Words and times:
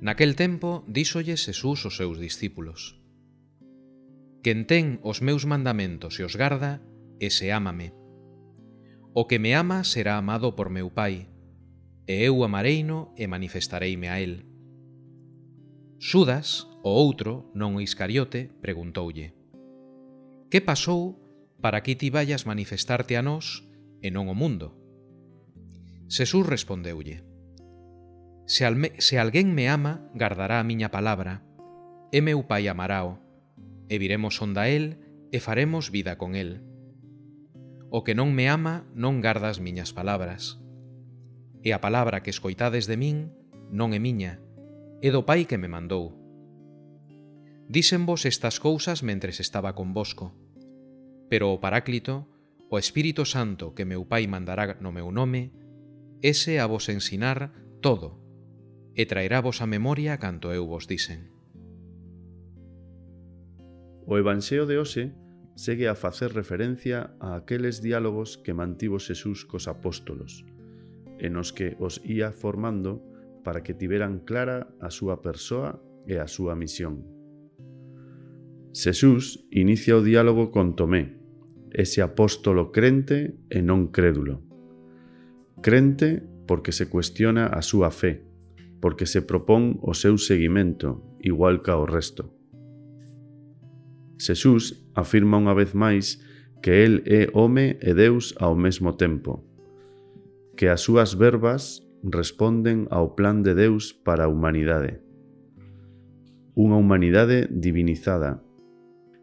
Naquel 0.00 0.38
tempo 0.38 0.86
díxolle 0.86 1.34
Xesús 1.34 1.82
aos 1.82 1.98
seus 1.98 2.22
discípulos: 2.22 2.94
Quen 4.46 4.62
ten 4.70 5.02
os 5.02 5.18
meus 5.18 5.42
mandamentos 5.42 6.22
e 6.22 6.22
os 6.22 6.38
garda, 6.38 6.78
ese 7.18 7.50
ámame. 7.50 7.90
O 9.10 9.26
que 9.26 9.42
me 9.42 9.58
ama 9.58 9.82
será 9.82 10.14
amado 10.14 10.54
por 10.54 10.70
meu 10.70 10.94
Pai, 10.94 11.26
e 12.06 12.14
eu 12.22 12.46
amareino 12.46 13.10
e 13.18 13.26
manifestareime 13.26 14.06
a 14.06 14.22
él. 14.22 14.46
Xudas, 15.98 16.70
o 16.86 16.94
outro, 16.94 17.50
non 17.58 17.74
o 17.74 17.82
Iscariote, 17.82 18.54
preguntoulle: 18.62 19.34
Que 20.46 20.62
pasou 20.62 21.18
para 21.58 21.82
que 21.82 21.98
ti 21.98 22.06
vayas 22.14 22.46
manifestarte 22.46 23.18
a 23.18 23.22
nós 23.26 23.66
e 23.98 24.14
non 24.14 24.30
o 24.30 24.38
mundo? 24.38 24.78
Xesús 26.06 26.46
respondeulle: 26.46 27.26
Se, 28.48 28.64
alme, 28.64 28.92
se 28.96 29.18
alguén 29.18 29.54
me 29.54 29.68
ama, 29.68 30.08
gardará 30.14 30.58
a 30.58 30.64
miña 30.64 30.88
palabra. 30.88 31.44
E 32.08 32.24
meu 32.24 32.48
pai 32.48 32.64
amarao. 32.64 33.20
E 33.92 34.00
viremos 34.00 34.40
onda 34.40 34.72
el, 34.72 34.96
e 35.28 35.36
faremos 35.36 35.92
vida 35.92 36.16
con 36.16 36.32
el. 36.32 36.64
O 37.92 38.08
que 38.08 38.16
non 38.16 38.32
me 38.32 38.48
ama 38.48 38.88
non 38.96 39.20
garda 39.20 39.52
as 39.52 39.60
miñas 39.60 39.92
palabras. 39.92 40.56
E 41.60 41.76
a 41.76 41.84
palabra 41.84 42.24
que 42.24 42.32
escoitades 42.32 42.88
de 42.88 42.96
min 42.96 43.28
non 43.68 43.92
é 43.92 44.00
miña, 44.00 44.40
é 45.04 45.12
do 45.12 45.28
pai 45.28 45.44
que 45.44 45.60
me 45.60 45.68
mandou. 45.68 46.16
Dísenvos 47.68 48.24
estas 48.24 48.64
cousas 48.64 49.04
mentres 49.04 49.44
estaba 49.44 49.76
convosco. 49.76 50.32
Pero 51.28 51.52
o 51.52 51.60
Paráclito, 51.60 52.24
o 52.72 52.80
Espírito 52.80 53.28
Santo 53.28 53.76
que 53.76 53.84
meu 53.84 54.08
pai 54.08 54.24
mandará 54.24 54.80
no 54.80 54.88
meu 54.88 55.12
nome, 55.12 55.52
ese 56.24 56.56
a 56.56 56.64
vos 56.64 56.88
ensinar 56.88 57.52
todo 57.84 58.27
e 58.98 59.06
traerá 59.06 59.38
vos 59.38 59.62
a 59.62 59.70
memoria 59.70 60.18
canto 60.18 60.50
eu 60.50 60.66
vos 60.66 60.90
disen. 60.90 61.30
O 64.02 64.18
Evanxeo 64.18 64.66
de 64.66 64.74
hoxe 64.74 65.14
segue 65.54 65.86
a 65.86 65.94
facer 65.94 66.34
referencia 66.34 67.14
a 67.22 67.38
aqueles 67.38 67.78
diálogos 67.78 68.42
que 68.42 68.58
mantivo 68.58 68.98
Xesús 68.98 69.46
cos 69.46 69.70
apóstolos, 69.70 70.42
en 71.22 71.38
os 71.38 71.54
que 71.54 71.78
os 71.78 72.02
ía 72.02 72.34
formando 72.34 72.98
para 73.46 73.62
que 73.62 73.70
tiveran 73.70 74.18
clara 74.26 74.66
a 74.82 74.90
súa 74.90 75.22
persoa 75.22 75.78
e 76.10 76.18
a 76.18 76.26
súa 76.26 76.58
misión. 76.58 77.06
Xesús 78.74 79.46
inicia 79.54 79.94
o 79.94 80.02
diálogo 80.02 80.50
con 80.50 80.74
Tomé, 80.74 81.22
ese 81.70 82.02
apóstolo 82.02 82.74
crente 82.74 83.38
e 83.46 83.62
non 83.62 83.94
crédulo. 83.94 84.42
Crente 85.62 86.18
porque 86.50 86.74
se 86.74 86.90
cuestiona 86.90 87.46
a 87.46 87.62
súa 87.62 87.94
fe, 87.94 88.26
porque 88.80 89.06
se 89.06 89.22
propón 89.22 89.78
o 89.82 89.94
seu 89.94 90.18
seguimento, 90.18 91.02
igual 91.20 91.62
ca 91.62 91.76
o 91.76 91.86
resto. 91.86 92.34
Xesús 94.18 94.82
afirma 94.98 95.38
unha 95.38 95.54
vez 95.54 95.74
máis 95.78 96.18
que 96.58 96.82
el 96.82 97.06
é 97.06 97.30
home 97.30 97.78
e 97.78 97.94
Deus 97.94 98.34
ao 98.42 98.58
mesmo 98.58 98.98
tempo, 98.98 99.46
que 100.58 100.66
as 100.66 100.82
súas 100.82 101.14
verbas 101.14 101.86
responden 102.02 102.90
ao 102.90 103.14
plan 103.14 103.46
de 103.46 103.54
Deus 103.54 103.94
para 103.94 104.26
a 104.26 104.30
humanidade. 104.30 105.02
Unha 106.58 106.74
humanidade 106.74 107.46
divinizada 107.50 108.42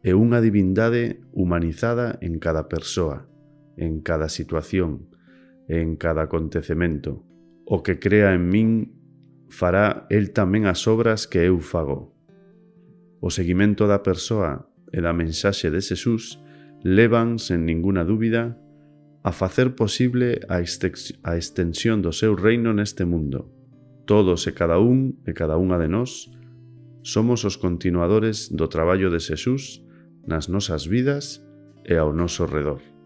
e 0.00 0.16
unha 0.16 0.40
divindade 0.40 1.20
humanizada 1.36 2.16
en 2.24 2.40
cada 2.40 2.72
persoa, 2.72 3.28
en 3.76 4.00
cada 4.00 4.32
situación, 4.32 5.12
en 5.68 6.00
cada 6.00 6.32
acontecemento, 6.32 7.28
o 7.68 7.84
que 7.84 8.00
crea 8.00 8.32
en 8.32 8.48
min 8.48 8.97
fará 9.48 10.06
el 10.12 10.32
tamén 10.36 10.68
as 10.68 10.84
obras 10.86 11.26
que 11.26 11.44
eu 11.44 11.58
fago. 11.60 12.12
O 13.20 13.32
seguimento 13.32 13.88
da 13.90 14.04
persoa 14.04 14.68
e 14.92 15.02
da 15.02 15.12
mensaxe 15.12 15.72
de 15.72 15.80
Xesús 15.82 16.38
levan, 16.84 17.42
sen 17.42 17.66
ninguna 17.66 18.06
dúbida, 18.06 18.56
a 19.26 19.32
facer 19.32 19.74
posible 19.74 20.40
a 20.48 20.62
extensión 20.62 22.00
do 22.00 22.14
seu 22.14 22.38
reino 22.38 22.72
neste 22.72 23.04
mundo. 23.04 23.50
Todos 24.06 24.46
e 24.46 24.54
cada 24.54 24.78
un 24.78 25.20
e 25.26 25.34
cada 25.34 25.58
unha 25.58 25.76
de 25.76 25.90
nós 25.90 26.32
somos 27.02 27.44
os 27.44 27.58
continuadores 27.60 28.48
do 28.48 28.68
traballo 28.70 29.10
de 29.10 29.20
Xesús 29.20 29.84
nas 30.24 30.48
nosas 30.48 30.86
vidas 30.86 31.44
e 31.84 31.96
ao 31.96 32.12
noso 32.12 32.46
redor. 32.46 32.97